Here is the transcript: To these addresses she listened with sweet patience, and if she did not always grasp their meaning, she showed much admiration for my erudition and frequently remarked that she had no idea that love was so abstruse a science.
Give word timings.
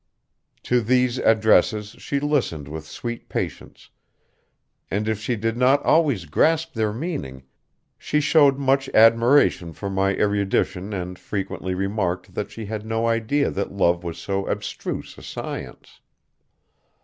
To 0.63 0.81
these 0.81 1.19
addresses 1.19 1.89
she 1.99 2.19
listened 2.19 2.67
with 2.67 2.87
sweet 2.87 3.29
patience, 3.29 3.91
and 4.89 5.07
if 5.07 5.19
she 5.19 5.35
did 5.35 5.55
not 5.55 5.83
always 5.85 6.25
grasp 6.25 6.73
their 6.73 6.91
meaning, 6.91 7.43
she 7.99 8.19
showed 8.19 8.57
much 8.57 8.89
admiration 8.95 9.73
for 9.73 9.91
my 9.91 10.15
erudition 10.17 10.91
and 10.91 11.19
frequently 11.19 11.75
remarked 11.75 12.33
that 12.33 12.49
she 12.49 12.65
had 12.65 12.83
no 12.83 13.05
idea 13.07 13.51
that 13.51 13.73
love 13.73 14.03
was 14.03 14.17
so 14.17 14.47
abstruse 14.47 15.19
a 15.19 15.21
science. 15.21 16.01